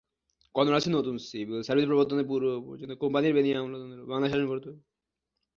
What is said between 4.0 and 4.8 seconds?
বাংলা শাসন করত।